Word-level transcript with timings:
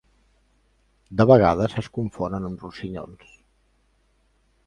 De 1.19 1.27
vegades 1.31 1.75
es 1.83 1.91
confonen 1.99 2.49
amb 2.49 2.65
rossinyols. 2.67 3.37